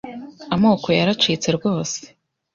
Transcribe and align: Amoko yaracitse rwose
Amoko 0.55 0.87
yaracitse 0.99 1.47
rwose 1.57 1.99